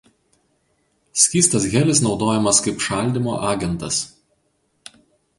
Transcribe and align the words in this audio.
Skystas 1.23 1.67
helis 1.73 1.99
naudojamas 2.05 2.61
kaip 2.67 2.81
šaldymo 2.85 3.35
agentas. 3.51 3.99